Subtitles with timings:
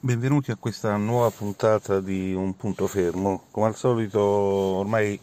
[0.00, 3.46] Benvenuti a questa nuova puntata di Un punto fermo.
[3.50, 5.18] Come al solito, ormai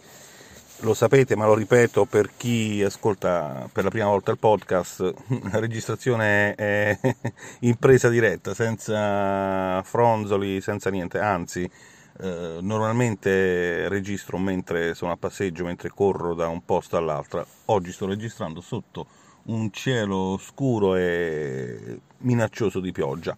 [0.79, 5.14] lo sapete, ma lo ripeto per chi ascolta per la prima volta il podcast,
[5.50, 7.00] la registrazione è
[7.62, 11.64] in presa diretta, senza fronzoli, senza niente, anzi,
[12.20, 17.48] eh, normalmente registro mentre sono a passeggio, mentre corro da un posto all'altro.
[17.68, 19.07] Oggi sto registrando sotto
[19.44, 23.38] un cielo scuro e minaccioso di pioggia.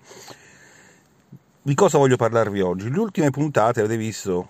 [1.68, 2.90] Di cosa voglio parlarvi oggi?
[2.90, 4.48] Le ultime puntate avete visto,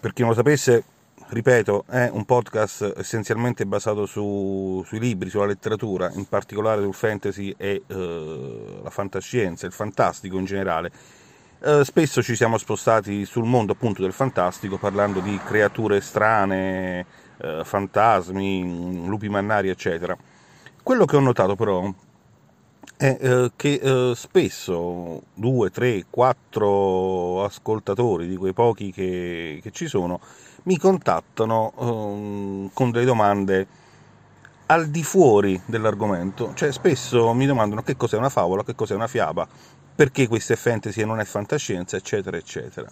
[0.00, 0.82] per chi non lo sapesse,
[1.28, 7.54] ripeto, è un podcast essenzialmente basato su, sui libri, sulla letteratura, in particolare sul fantasy
[7.58, 10.90] e eh, la fantascienza, il fantastico in generale.
[11.60, 17.04] Eh, spesso ci siamo spostati sul mondo appunto del fantastico, parlando di creature strane,
[17.36, 20.16] eh, fantasmi, lupi mannari, eccetera.
[20.82, 21.92] Quello che ho notato però
[22.96, 29.86] è eh, che eh, spesso due, tre, quattro ascoltatori di quei pochi che, che ci
[29.86, 30.20] sono
[30.64, 33.66] mi contattano eh, con delle domande
[34.66, 39.06] al di fuori dell'argomento, cioè spesso mi domandano che cos'è una favola, che cos'è una
[39.06, 39.46] fiaba,
[39.94, 42.90] perché questa è fantasy e non è fantascienza, eccetera, eccetera.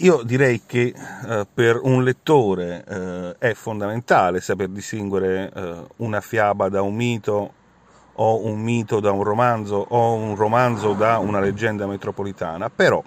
[0.00, 6.68] Io direi che eh, per un lettore eh, è fondamentale saper distinguere eh, una fiaba
[6.68, 7.52] da un mito
[8.12, 13.02] o un mito da un romanzo o un romanzo da una leggenda metropolitana, però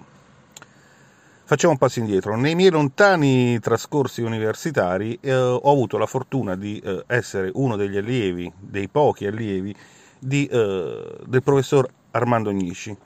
[1.44, 2.34] facciamo un passo indietro.
[2.34, 7.98] Nei miei lontani trascorsi universitari eh, ho avuto la fortuna di eh, essere uno degli
[7.98, 9.72] allievi, dei pochi allievi,
[10.18, 12.96] di, eh, del professor Armando Gnisci.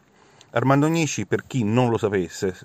[0.52, 2.56] Armando Gnisci, per chi non lo sapesse,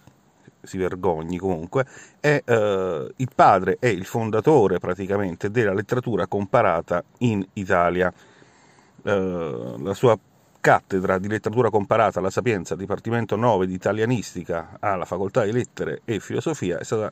[0.70, 1.86] si vergogni comunque,
[2.20, 8.14] è eh, il padre e il fondatore praticamente della letteratura comparata in Italia.
[9.04, 10.18] Eh, la sua
[10.62, 16.20] cattedra di letteratura comparata alla Sapienza, Dipartimento 9 di Italianistica alla Facoltà di Lettere e
[16.20, 17.10] Filosofia, è stata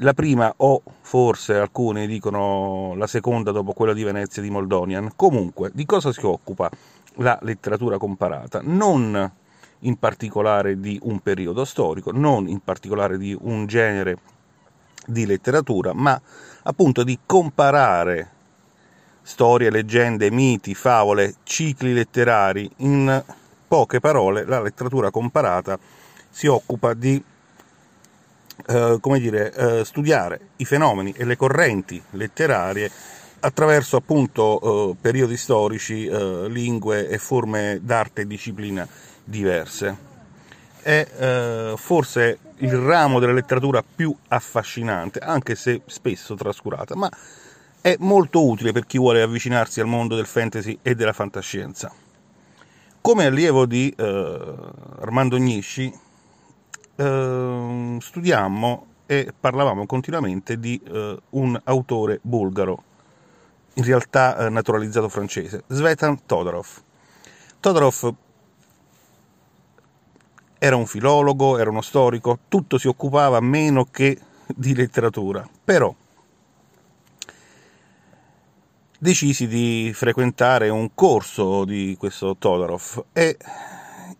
[0.00, 5.12] la prima o forse alcuni dicono la seconda dopo quella di Venezia di Moldonian.
[5.16, 6.68] Comunque, di cosa si occupa
[7.14, 8.60] la letteratura comparata?
[8.62, 9.32] Non
[9.80, 14.18] in particolare di un periodo storico, non in particolare di un genere
[15.06, 16.20] di letteratura, ma
[16.64, 18.30] appunto di comparare
[19.22, 22.70] storie, leggende, miti, favole, cicli letterari.
[22.78, 23.22] In
[23.66, 25.78] poche parole, la letteratura comparata
[26.30, 27.22] si occupa di
[28.66, 32.90] eh, come dire, eh, studiare i fenomeni e le correnti letterarie
[33.40, 34.60] attraverso appunto
[34.92, 38.86] eh, periodi storici, eh, lingue e forme d'arte e disciplina
[39.26, 40.04] diverse.
[40.80, 47.10] È eh, forse il ramo della letteratura più affascinante, anche se spesso trascurata, ma
[47.80, 51.92] è molto utile per chi vuole avvicinarsi al mondo del fantasy e della fantascienza.
[53.00, 54.54] Come allievo di eh,
[55.00, 55.92] Armando Gnisci,
[56.96, 62.82] eh, studiammo e parlavamo continuamente di eh, un autore bulgaro,
[63.74, 66.66] in realtà eh, naturalizzato francese, Svetan Todorov.
[67.60, 68.14] Todorov
[70.58, 75.94] era un filologo, era uno storico, tutto si occupava meno che di letteratura, però
[78.98, 83.36] decisi di frequentare un corso di questo Todorov e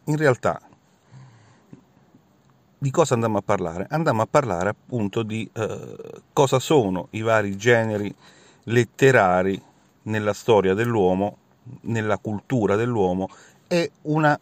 [0.05, 0.61] in realtà
[2.79, 3.87] di cosa andammo a parlare?
[3.89, 5.97] Andammo a parlare appunto di eh,
[6.33, 8.15] cosa sono i vari generi
[8.65, 9.61] letterari
[10.03, 11.39] nella storia dell'uomo,
[11.83, 13.29] nella cultura dell'uomo
[13.67, 14.39] e una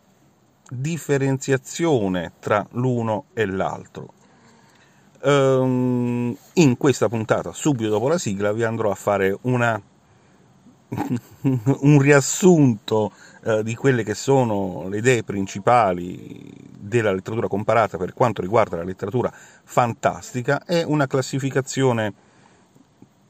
[0.68, 4.12] differenziazione tra l'uno e l'altro.
[5.22, 9.80] Um, in questa puntata, subito dopo la sigla, vi andrò a fare una,
[11.40, 13.12] un riassunto
[13.44, 18.84] uh, di quelle che sono le idee principali della letteratura comparata per quanto riguarda la
[18.84, 22.12] letteratura fantastica e una classificazione,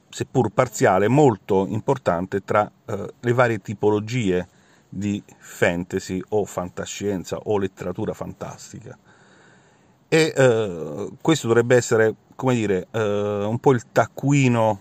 [0.08, 4.48] seppur parziale, molto importante tra uh, le varie tipologie
[4.96, 8.96] di fantasy o fantascienza o letteratura fantastica.
[10.06, 14.80] E eh, questo dovrebbe essere, come dire, eh, un po' il taccuino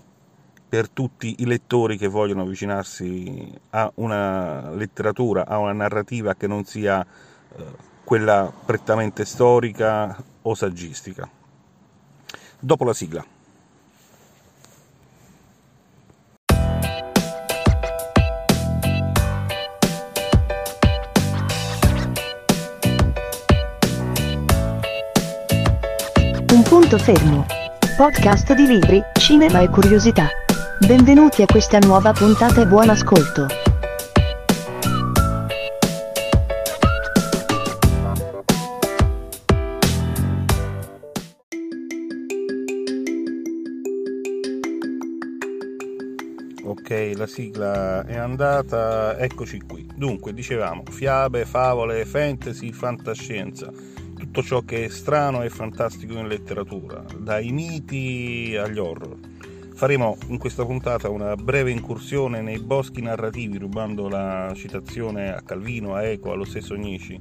[0.70, 6.64] per tutti i lettori che vogliono avvicinarsi a una letteratura, a una narrativa che non
[6.66, 7.04] sia
[7.56, 7.66] eh,
[8.04, 11.28] quella prettamente storica o saggistica.
[12.60, 13.26] Dopo la sigla.
[27.04, 27.46] Fermo.
[27.98, 30.30] Podcast di libri, cinema e curiosità.
[30.88, 33.46] Benvenuti a questa nuova puntata e buon ascolto.
[46.64, 49.86] Ok, la sigla è andata, eccoci qui.
[49.94, 57.04] Dunque, dicevamo, fiabe, favole, fantasy, fantascienza tutto ciò che è strano e fantastico in letteratura,
[57.18, 59.18] dai miti agli horror.
[59.74, 65.94] Faremo in questa puntata una breve incursione nei boschi narrativi, rubando la citazione a Calvino,
[65.94, 67.20] a Eco, allo stesso Nietzsche,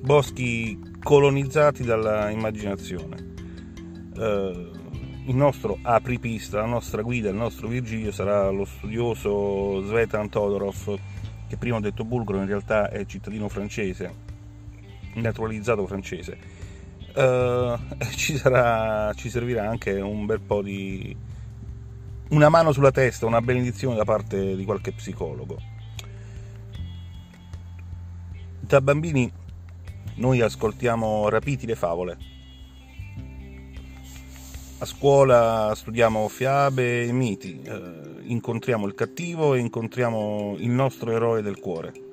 [0.00, 3.34] boschi colonizzati dalla immaginazione.
[4.16, 4.70] Uh,
[5.26, 10.98] il nostro apripista, la nostra guida, il nostro Virgilio sarà lo studioso Svetan Todorov,
[11.46, 14.27] che prima ho detto bulgaro, in realtà è cittadino francese,
[15.20, 16.38] naturalizzato francese.
[17.14, 17.76] Uh,
[18.14, 21.16] ci, sarà, ci servirà anche un bel po' di
[22.30, 25.56] una mano sulla testa, una benedizione da parte di qualche psicologo.
[28.60, 29.30] Da bambini
[30.16, 32.36] noi ascoltiamo rapiti le favole
[34.80, 37.92] a scuola studiamo fiabe e miti, eh,
[38.26, 42.07] incontriamo il cattivo e incontriamo il nostro eroe del cuore.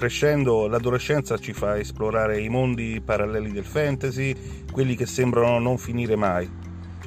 [0.00, 4.34] Crescendo, l'adolescenza ci fa esplorare i mondi paralleli del fantasy,
[4.72, 6.50] quelli che sembrano non finire mai.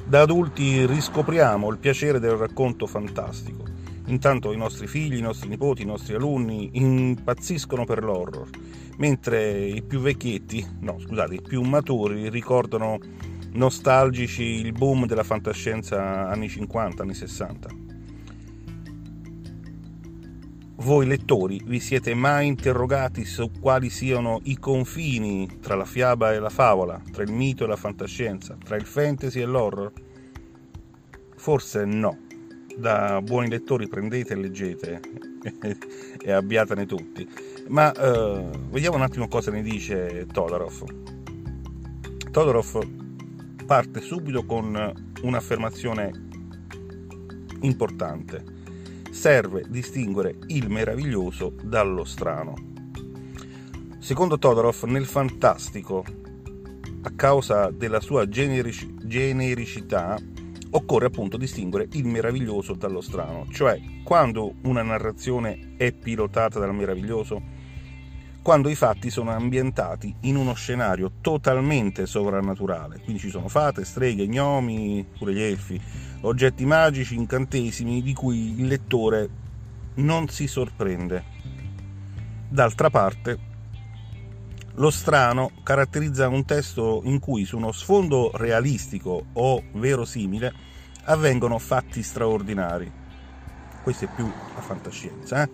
[0.06, 3.64] Da adulti riscopriamo il piacere del racconto fantastico.
[4.06, 8.48] Intanto i nostri figli, i nostri nipoti, i nostri alunni impazziscono per l'horror,
[8.98, 13.00] mentre i più vecchietti, no scusate, i più maturi ricordano
[13.54, 17.83] nostalgici il boom della fantascienza anni 50, anni 60.
[20.76, 26.40] Voi lettori vi siete mai interrogati su quali siano i confini tra la fiaba e
[26.40, 29.92] la favola, tra il mito e la fantascienza, tra il fantasy e l'horror?
[31.36, 32.18] Forse no.
[32.76, 35.00] Da buoni lettori prendete e leggete
[36.20, 37.28] e abbiatene tutti.
[37.68, 40.84] Ma uh, vediamo un attimo cosa ne dice Todorov.
[42.32, 44.92] Todorov parte subito con
[45.22, 46.10] un'affermazione
[47.60, 48.53] importante.
[49.14, 52.52] Serve distinguere il meraviglioso dallo strano.
[54.00, 56.04] Secondo Todorov, nel fantastico,
[57.02, 60.18] a causa della sua generic- genericità,
[60.70, 67.40] occorre appunto distinguere il meraviglioso dallo strano, cioè quando una narrazione è pilotata dal meraviglioso,
[68.44, 74.28] quando i fatti sono ambientati in uno scenario totalmente sovrannaturale, quindi ci sono fate, streghe,
[74.28, 75.80] gnomi, pure gli elfi,
[76.20, 79.30] oggetti magici, incantesimi di cui il lettore
[79.94, 81.24] non si sorprende.
[82.46, 83.38] D'altra parte,
[84.74, 90.52] lo strano caratterizza un testo in cui su uno sfondo realistico o verosimile
[91.04, 92.92] avvengono fatti straordinari.
[93.82, 95.42] Questa è più la fantascienza.
[95.42, 95.50] Eh?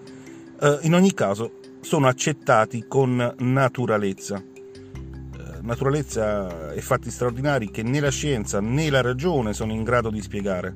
[0.61, 4.37] Uh, in ogni caso, sono accettati con naturalezza.
[4.37, 10.11] Eh, naturalezza e fatti straordinari che né la scienza né la ragione sono in grado
[10.11, 10.75] di spiegare.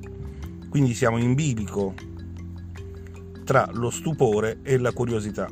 [0.69, 1.93] Quindi siamo in bilico
[3.43, 5.47] tra lo stupore e la curiosità.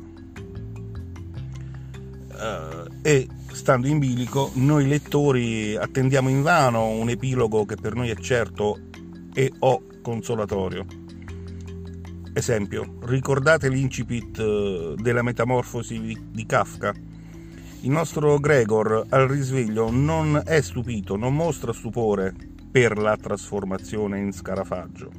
[2.34, 8.16] Uh, e stando in bilico, noi lettori attendiamo invano un epilogo che per noi è
[8.16, 8.78] certo
[9.32, 11.03] e o consolatorio
[12.36, 16.92] Esempio, ricordate l'incipit eh, della metamorfosi di Kafka?
[17.82, 22.34] Il nostro Gregor al risveglio non è stupito, non mostra stupore
[22.72, 25.12] per la trasformazione in scarafaggio,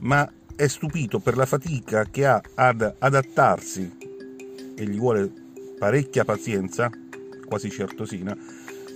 [0.00, 3.96] ma è stupito per la fatica che ha ad adattarsi,
[4.76, 5.32] e gli vuole
[5.78, 6.90] parecchia pazienza,
[7.46, 8.36] quasi certosina,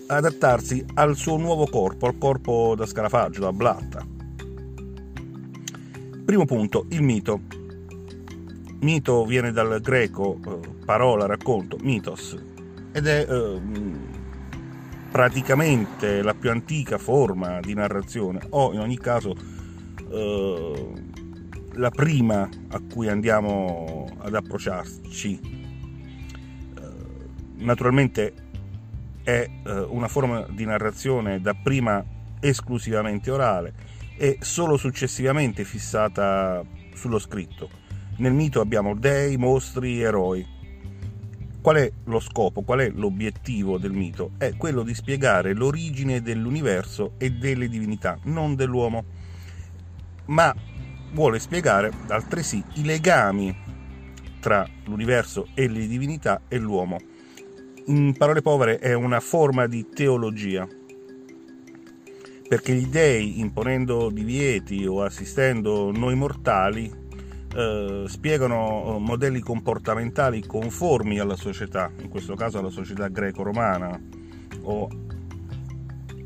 [0.09, 4.20] adattarsi al suo nuovo corpo, al corpo da scarafaggio, da blatta
[6.31, 7.41] Primo punto, il mito.
[8.83, 12.39] Mito viene dal greco eh, parola, racconto, mitos,
[12.93, 13.61] ed è eh,
[15.11, 19.35] praticamente la più antica forma di narrazione, o in ogni caso
[20.09, 20.93] eh,
[21.73, 25.41] la prima a cui andiamo ad approcciarci.
[26.79, 26.83] Eh,
[27.57, 28.35] naturalmente
[29.25, 32.05] è eh, una forma di narrazione dapprima
[32.39, 36.63] esclusivamente orale, e solo successivamente fissata
[36.93, 37.71] sullo scritto.
[38.19, 40.47] Nel mito abbiamo dei, mostri, eroi.
[41.63, 44.33] Qual è lo scopo, qual è l'obiettivo del mito?
[44.37, 49.05] È quello di spiegare l'origine dell'universo e delle divinità, non dell'uomo,
[50.27, 50.55] ma
[51.13, 53.57] vuole spiegare altresì i legami
[54.39, 56.99] tra l'universo e le divinità e l'uomo.
[57.87, 60.69] In parole povere è una forma di teologia,
[62.51, 66.93] perché gli dei, imponendo divieti o assistendo noi mortali,
[67.55, 74.03] eh, spiegano modelli comportamentali conformi alla società, in questo caso alla società greco-romana
[74.63, 74.89] o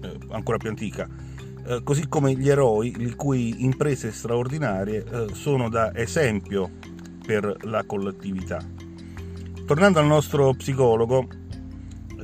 [0.01, 1.07] eh, ancora più antica,
[1.67, 6.71] eh, così come gli eroi, le cui imprese straordinarie eh, sono da esempio
[7.27, 8.65] per la collettività.
[9.67, 11.29] Tornando al nostro psicologo,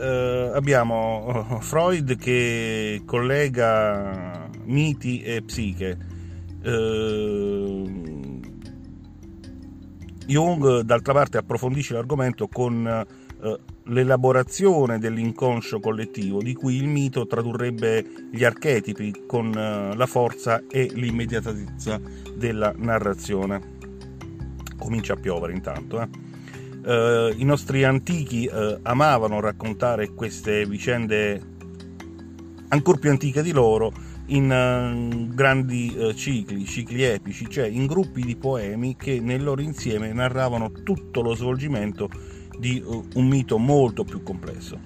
[0.00, 5.98] eh, abbiamo eh, Freud che collega miti e psiche.
[6.62, 8.08] Eh,
[10.26, 12.86] Jung, d'altra parte, approfondisce l'argomento con
[13.42, 20.62] eh, l'elaborazione dell'inconscio collettivo, di cui il mito tradurrebbe gli archetipi con eh, la forza
[20.70, 22.00] e l'immediatezza
[22.36, 23.78] della narrazione.
[24.78, 26.00] Comincia a piovere intanto.
[26.00, 26.29] Eh.
[26.90, 31.40] Uh, I nostri antichi uh, amavano raccontare queste vicende
[32.66, 33.92] ancora più antiche di loro
[34.26, 40.12] in uh, grandi cicli, cicli epici, cioè in gruppi di poemi che nel loro insieme
[40.12, 42.10] narravano tutto lo svolgimento
[42.58, 44.80] di un mito molto più complesso.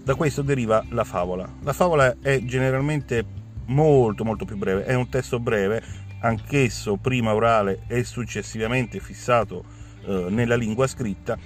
[0.00, 1.52] Da questo deriva la favola.
[1.64, 3.24] La favola è generalmente
[3.66, 5.82] molto molto più breve, è un testo breve,
[6.20, 11.36] anch'esso prima orale e successivamente fissato eh, nella lingua scritta,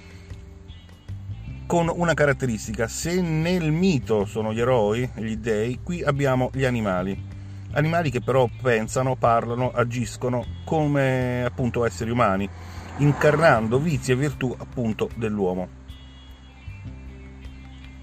[1.69, 7.15] con una caratteristica, se nel mito sono gli eroi, gli dei, qui abbiamo gli animali.
[7.73, 12.49] Animali che però pensano, parlano, agiscono come appunto esseri umani,
[12.97, 15.77] incarnando vizi e virtù appunto dell'uomo.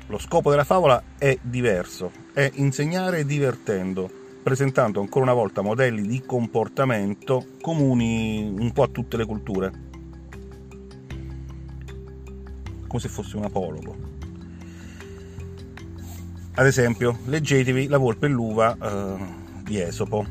[0.07, 4.09] Lo scopo della favola è diverso, è insegnare divertendo,
[4.45, 9.86] presentando ancora una volta modelli di comportamento comuni un po' a tutte le culture.
[12.97, 13.97] Come se fosse un apologo.
[16.55, 19.17] Ad esempio, leggetevi La volpe e l'uva eh,
[19.63, 20.25] di Esopo.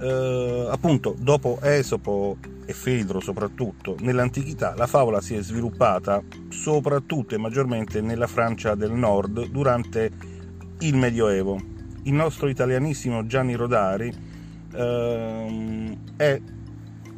[0.00, 7.38] Eh, appunto, dopo Esopo e Fedro soprattutto, nell'antichità la favola si è sviluppata soprattutto e
[7.38, 10.10] maggiormente nella Francia del Nord durante
[10.78, 11.60] il Medioevo.
[12.04, 14.12] Il nostro italianissimo Gianni Rodari
[14.72, 16.40] eh, è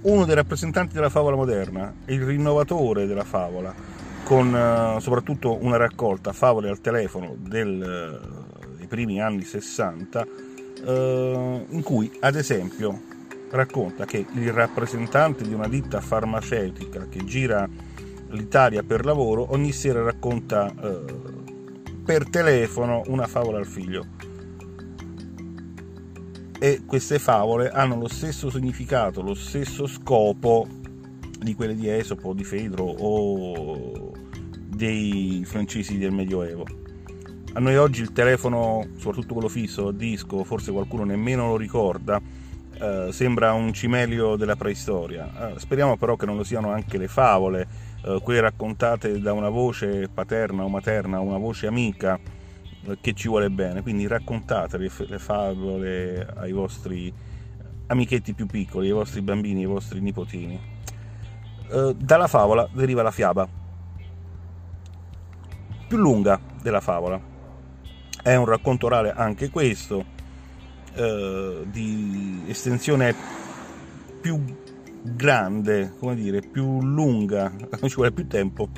[0.07, 3.75] uno dei rappresentanti della favola moderna, il rinnovatore della favola,
[4.23, 10.89] con uh, soprattutto una raccolta favole al telefono del, uh, dei primi anni 60, uh,
[10.89, 13.01] eh, in cui ad esempio
[13.51, 17.69] racconta che il rappresentante di una ditta farmaceutica che gira
[18.31, 20.73] l'Italia per lavoro ogni sera racconta
[22.05, 24.05] per telefono una favola al figlio
[26.67, 30.67] e queste favole hanno lo stesso significato, lo stesso scopo
[31.39, 34.13] di quelle di Esopo, di Fedro o
[34.67, 36.67] dei francesi del Medioevo.
[37.53, 42.21] A noi oggi il telefono, soprattutto quello fisso, a disco, forse qualcuno nemmeno lo ricorda,
[42.81, 45.53] eh, sembra un cimelio della preistoria.
[45.53, 47.69] Eh, speriamo però che non lo siano anche le favole,
[48.05, 52.19] eh, quelle raccontate da una voce paterna o materna, una voce amica,
[53.01, 57.13] che ci vuole bene, quindi raccontate le, le favole ai vostri
[57.87, 60.61] amichetti più piccoli, ai vostri bambini, ai vostri nipotini.
[61.69, 63.49] Eh, dalla favola deriva la fiaba,
[65.87, 67.21] più lunga della favola.
[68.23, 70.05] È un racconto orale anche questo,
[70.95, 73.15] eh, di estensione
[74.21, 74.43] più
[75.03, 77.53] grande, come dire, più lunga,
[77.87, 78.69] ci vuole più tempo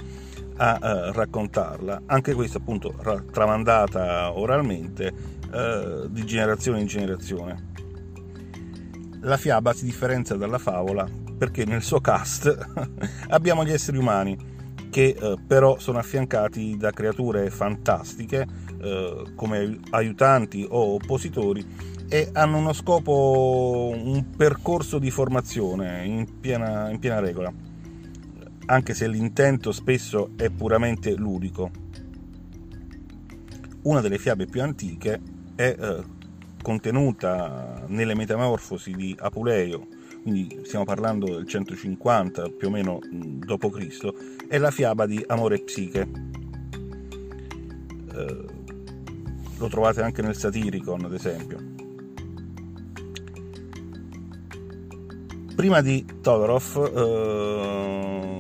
[0.59, 5.13] a uh, raccontarla, anche questa appunto ra- tramandata oralmente
[5.53, 7.67] uh, di generazione in generazione.
[9.21, 12.57] La fiaba si differenzia dalla favola perché nel suo cast
[13.29, 14.57] abbiamo gli esseri umani
[14.91, 18.67] che uh, però sono affiancati da creature fantastiche
[19.35, 21.67] come aiutanti o oppositori
[22.09, 27.53] e hanno uno scopo, un percorso di formazione in piena, in piena regola
[28.71, 31.71] anche se l'intento spesso è puramente ludico.
[33.83, 35.21] Una delle fiabe più antiche
[35.55, 36.05] è eh,
[36.63, 39.87] contenuta nelle Metamorfosi di Apuleio,
[40.23, 45.63] quindi stiamo parlando del 150 più o meno d.C., è la fiaba di Amore e
[45.63, 46.09] Psiche.
[48.13, 48.45] Eh,
[49.57, 51.59] lo trovate anche nel Satiricon, ad esempio.
[55.55, 58.38] Prima di Todorov eh,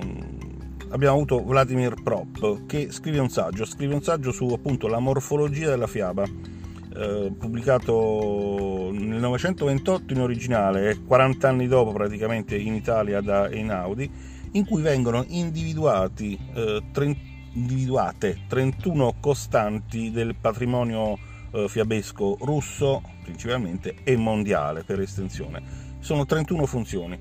[0.91, 5.69] abbiamo avuto Vladimir Prop che scrive un saggio, scrive un saggio su appunto la morfologia
[5.69, 13.21] della fiaba, eh, pubblicato nel 1928 in originale e 40 anni dopo praticamente in Italia
[13.21, 14.11] da Einaudi,
[14.53, 17.21] in cui vengono individuati, eh, 30,
[17.55, 21.19] individuate 31 costanti del patrimonio
[21.51, 27.19] eh, fiabesco russo principalmente e mondiale per estensione sono 31 funzioni.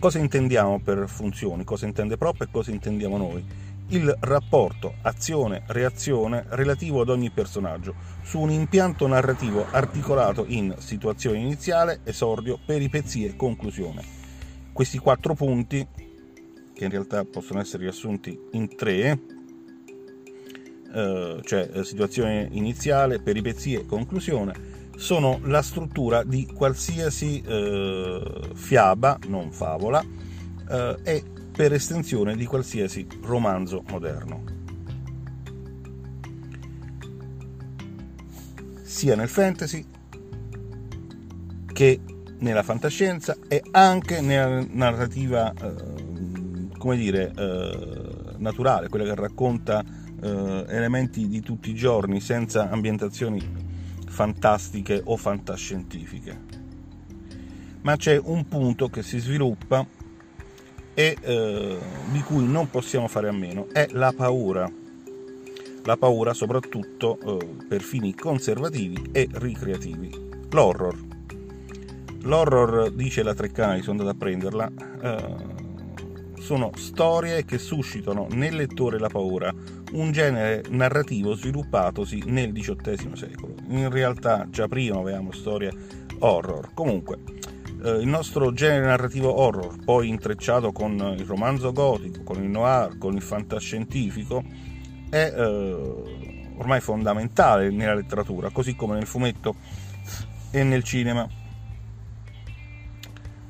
[0.00, 1.62] Cosa intendiamo per funzioni?
[1.62, 3.44] Cosa intende Prop e cosa intendiamo noi?
[3.92, 12.00] il rapporto azione-reazione relativo ad ogni personaggio, su un impianto narrativo articolato in situazione iniziale,
[12.04, 14.02] esordio, peripezie e conclusione.
[14.72, 15.84] Questi quattro punti,
[16.72, 19.20] che in realtà possono essere riassunti in tre,
[20.94, 29.18] eh, cioè eh, situazione iniziale, peripezie e conclusione, sono la struttura di qualsiasi eh, fiaba,
[29.28, 30.04] non favola,
[30.68, 34.44] eh, e per estensione di qualsiasi romanzo moderno.
[38.82, 39.86] Sia nel fantasy
[41.72, 42.00] che
[42.40, 49.82] nella fantascienza e anche nella narrativa, eh, come dire, eh, naturale, quella che racconta
[50.22, 53.69] eh, elementi di tutti i giorni senza ambientazioni
[54.10, 56.58] fantastiche o fantascientifiche.
[57.82, 59.86] Ma c'è un punto che si sviluppa
[60.92, 61.78] e eh,
[62.10, 64.70] di cui non possiamo fare a meno, è la paura.
[65.84, 70.28] La paura soprattutto eh, per fini conservativi e ricreativi.
[70.50, 70.98] L'horror.
[72.22, 75.59] L'horror, dice la Treccani, sono andato a prenderla, eh,
[76.40, 79.52] sono storie che suscitano nel lettore la paura,
[79.92, 83.54] un genere narrativo sviluppatosi nel XVIII secolo.
[83.68, 85.70] In realtà già prima avevamo storie
[86.18, 86.72] horror.
[86.72, 87.18] Comunque,
[87.84, 92.96] eh, il nostro genere narrativo horror, poi intrecciato con il romanzo gotico, con il noir,
[92.98, 94.42] con il fantascientifico,
[95.10, 99.56] è eh, ormai fondamentale nella letteratura, così come nel fumetto
[100.50, 101.28] e nel cinema.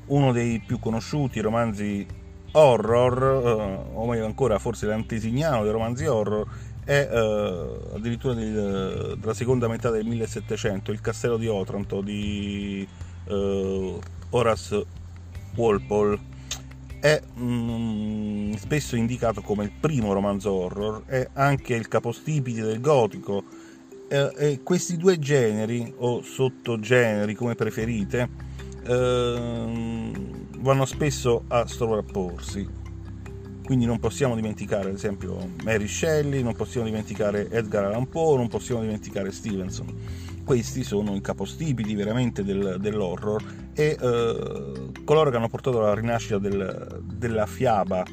[0.07, 2.19] Uno dei più conosciuti romanzi
[2.51, 6.45] horror, eh, o meglio ancora forse l'antesignano dei romanzi horror,
[6.83, 12.87] è eh, addirittura del, della seconda metà del 1700, Il castello di Otranto di
[13.25, 14.85] eh, Horace
[15.55, 16.29] Walpole.
[16.99, 23.43] È mm, spesso indicato come il primo romanzo horror, è anche il capostipite del gotico.
[24.07, 28.29] Eh, e questi due generi o sottogeneri come preferite
[28.85, 30.30] eh,
[30.61, 32.79] vanno spesso a sovrapporsi.
[33.63, 38.47] Quindi non possiamo dimenticare ad esempio Mary Shelley, non possiamo dimenticare Edgar Allan Poe, non
[38.47, 43.41] possiamo dimenticare Stevenson questi sono i capostipiti veramente del, dell'horror
[43.73, 48.03] e eh, coloro che hanno portato alla rinascita del, della fiaba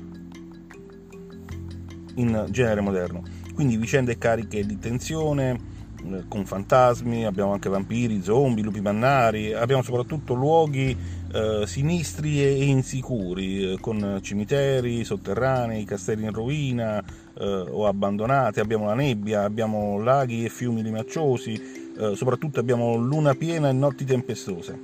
[2.15, 3.23] in genere moderno.
[3.55, 5.59] Quindi vicende cariche di tensione,
[6.05, 10.97] eh, con fantasmi, abbiamo anche vampiri, zombie, lupi mannari, abbiamo soprattutto luoghi
[11.33, 17.03] eh, sinistri e insicuri, eh, con cimiteri sotterranei, castelli in rovina
[17.39, 21.61] eh, o abbandonati, abbiamo la nebbia, abbiamo laghi e fiumi limacciosi,
[21.99, 24.83] eh, soprattutto abbiamo luna piena e notti tempestose,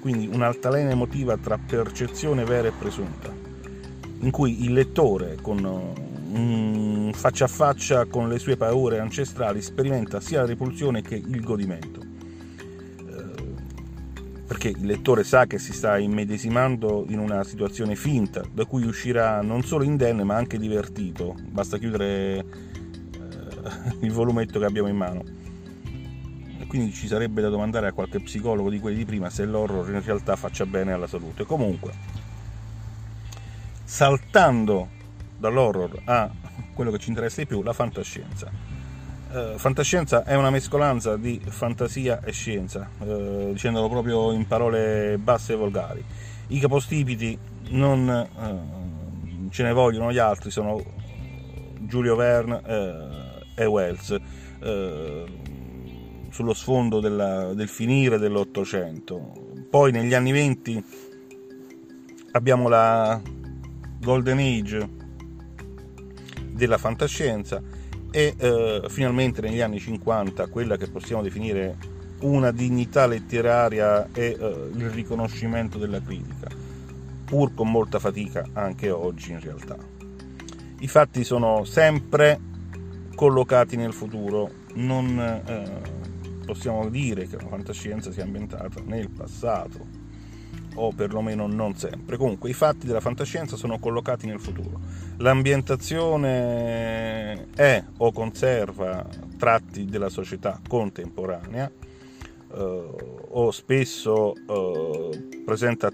[0.00, 3.32] quindi un'altalena emotiva tra percezione vera e presunta,
[4.20, 10.20] in cui il lettore, con um, faccia a faccia con le sue paure ancestrali, sperimenta
[10.20, 11.95] sia la repulsione che il godimento.
[14.66, 19.40] Perché il lettore sa che si sta immedesimando in una situazione finta, da cui uscirà
[19.40, 22.44] non solo indenne ma anche divertito, basta chiudere eh,
[24.02, 25.44] il volumetto che abbiamo in mano
[26.66, 30.02] quindi ci sarebbe da domandare a qualche psicologo di quelli di prima se l'horror in
[30.02, 31.44] realtà faccia bene alla salute.
[31.44, 31.92] Comunque,
[33.84, 34.88] saltando
[35.38, 36.28] dall'horror a
[36.74, 38.50] quello che ci interessa di più, la fantascienza.
[39.28, 45.54] Eh, fantascienza è una mescolanza di fantasia e scienza, eh, dicendolo proprio in parole basse
[45.54, 46.04] e volgari.
[46.48, 47.36] I capostipiti
[47.70, 50.80] non eh, ce ne vogliono gli altri, sono
[51.80, 54.16] Giulio Verne eh, e Wells
[54.60, 55.24] eh,
[56.30, 59.32] sullo sfondo della, del finire dell'Ottocento.
[59.68, 60.82] Poi negli anni venti
[62.30, 63.20] abbiamo la
[63.98, 64.88] Golden Age
[66.52, 67.60] della fantascienza
[68.16, 71.76] e eh, finalmente negli anni 50 quella che possiamo definire
[72.20, 76.48] una dignità letteraria e eh, il riconoscimento della critica,
[77.26, 79.76] pur con molta fatica anche oggi in realtà.
[80.78, 82.40] I fatti sono sempre
[83.14, 90.05] collocati nel futuro, non eh, possiamo dire che la fantascienza sia ambientata nel passato,
[90.76, 92.16] o perlomeno non sempre.
[92.16, 94.80] Comunque i fatti della fantascienza sono collocati nel futuro.
[95.18, 101.70] L'ambientazione è o conserva tratti della società contemporanea,
[102.54, 102.82] eh,
[103.28, 105.90] o spesso eh, presenta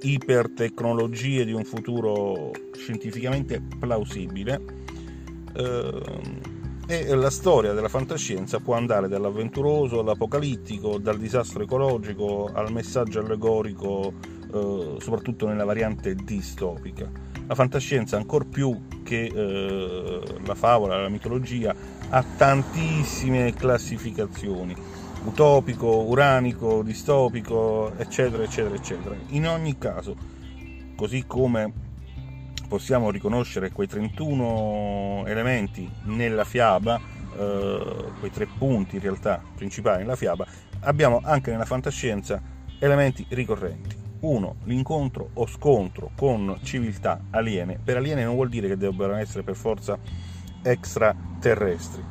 [0.00, 4.60] ipertecnologie di un futuro scientificamente plausibile.
[5.54, 6.56] Eh,
[6.90, 14.14] e la storia della fantascienza può andare dall'avventuroso all'apocalittico, dal disastro ecologico al messaggio allegorico,
[14.50, 17.06] eh, soprattutto nella variante distopica.
[17.46, 21.74] La fantascienza, ancor più che eh, la favola, la mitologia
[22.08, 24.74] ha tantissime classificazioni,
[25.24, 29.14] utopico, uranico, distopico, eccetera, eccetera, eccetera.
[29.28, 30.16] In ogni caso,
[30.96, 31.87] così come
[32.68, 37.00] possiamo riconoscere quei 31 elementi nella fiaba,
[37.36, 40.46] eh, quei tre punti in realtà principali nella fiaba,
[40.80, 42.40] abbiamo anche nella fantascienza
[42.78, 43.96] elementi ricorrenti.
[44.20, 47.78] Uno, l'incontro o scontro con civiltà aliene.
[47.82, 49.98] Per aliene non vuol dire che debbano essere per forza
[50.62, 52.04] extraterrestri.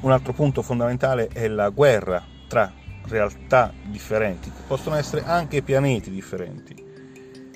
[0.00, 2.70] Un altro punto fondamentale è la guerra tra
[3.06, 6.83] realtà differenti, che possono essere anche pianeti differenti.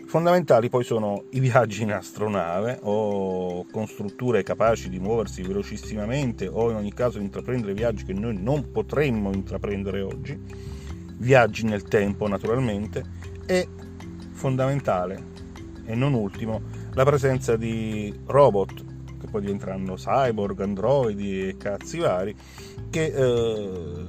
[0.09, 6.71] Fondamentali poi sono i viaggi in astronave o con strutture capaci di muoversi velocissimamente o
[6.71, 10.41] in ogni caso intraprendere viaggi che noi non potremmo intraprendere oggi,
[11.19, 13.05] viaggi nel tempo naturalmente.
[13.45, 13.69] E
[14.31, 15.23] fondamentale
[15.85, 16.63] e non ultimo
[16.95, 18.85] la presenza di robot
[19.21, 22.35] che poi diventeranno cyborg, androidi e cazzi vari
[22.89, 24.07] che eh,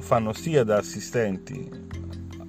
[0.00, 1.90] fanno sia da assistenti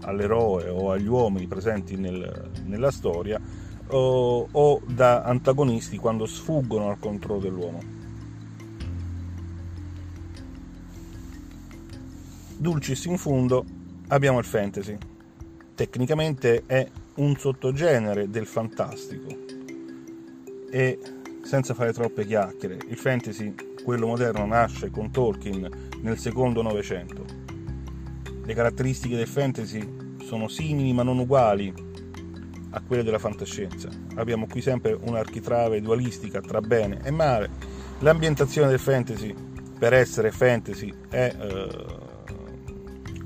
[0.03, 3.39] all'eroe o agli uomini presenti nel, nella storia
[3.87, 8.01] o, o da antagonisti quando sfuggono al controllo dell'uomo.
[12.57, 13.65] Dulcis in fundo
[14.07, 14.97] abbiamo il fantasy.
[15.75, 19.41] Tecnicamente è un sottogenere del fantastico
[20.71, 20.99] e
[21.43, 27.42] senza fare troppe chiacchiere, il fantasy, quello moderno, nasce con Tolkien nel secondo Novecento
[28.45, 31.73] le caratteristiche del fantasy sono simili ma non uguali
[32.71, 33.89] a quelle della fantascienza.
[34.15, 37.49] Abbiamo qui sempre un'architrave dualistica tra bene e male.
[37.99, 39.33] L'ambientazione del fantasy,
[39.77, 41.85] per essere fantasy, è eh,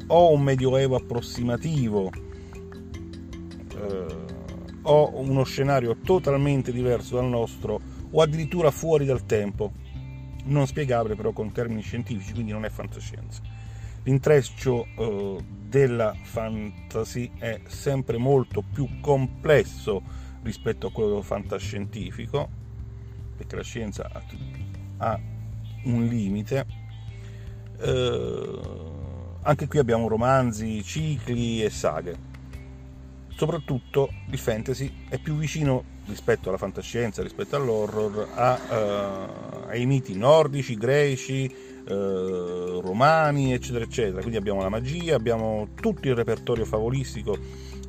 [0.07, 2.11] o un medioevo approssimativo
[3.75, 4.05] eh,
[4.83, 9.71] o uno scenario totalmente diverso dal nostro o addirittura fuori dal tempo,
[10.45, 13.56] non spiegabile però con termini scientifici, quindi non è fantascienza
[14.07, 20.01] l'intreccio eh, della fantasy è sempre molto più complesso
[20.43, 22.47] rispetto a quello fantascientifico,
[23.35, 24.23] perché la scienza ha,
[24.99, 25.19] ha
[25.83, 26.65] un limite.
[27.79, 28.59] Eh,
[29.41, 32.15] anche qui abbiamo romanzi, cicli e saghe.
[33.27, 40.15] Soprattutto il fantasy è più vicino rispetto alla fantascienza, rispetto all'horror, a, uh, ai miti
[40.15, 41.53] nordici, greci,
[41.89, 44.19] eh, romani, eccetera, eccetera.
[44.19, 47.37] Quindi abbiamo la magia, abbiamo tutto il repertorio favolistico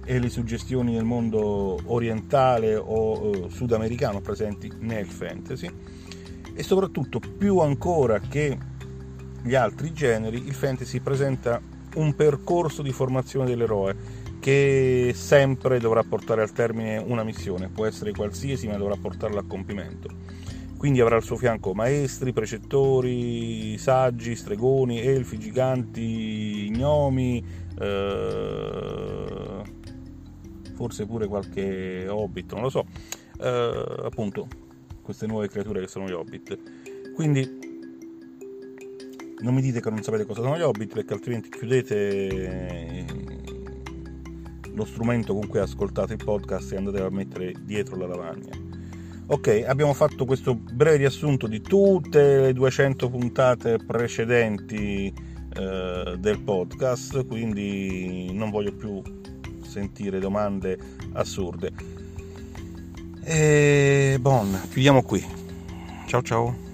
[0.05, 5.69] e le suggestioni del mondo orientale o eh, sudamericano presenti nel fantasy.
[6.55, 8.57] E soprattutto, più ancora che
[9.43, 11.61] gli altri generi, il fantasy presenta
[11.95, 13.97] un percorso di formazione dell'eroe
[14.41, 19.45] che sempre dovrà portare al termine una missione, può essere qualsiasi, ma dovrà portarla a
[19.47, 20.09] compimento.
[20.77, 27.45] Quindi avrà al suo fianco maestri, precettori, saggi, stregoni, elfi, giganti, gnomi,
[27.81, 29.63] eh,
[30.75, 32.87] forse pure qualche hobbit, non lo so,
[33.41, 34.47] eh, appunto
[35.03, 36.57] queste nuove creature che sono gli hobbit.
[37.13, 37.67] Quindi
[39.41, 43.05] non mi dite che non sapete cosa sono gli hobbit perché altrimenti chiudete
[44.79, 48.51] lo strumento con cui ascoltate il podcast e andate a mettere dietro la lavagna.
[49.27, 55.13] Ok, abbiamo fatto questo breve riassunto di tutte le 200 puntate precedenti
[55.55, 59.03] eh, del podcast, quindi non voglio più
[59.63, 60.79] sentire domande
[61.13, 61.73] assurde.
[63.25, 65.23] E bon, chiudiamo qui.
[66.07, 66.68] Ciao ciao.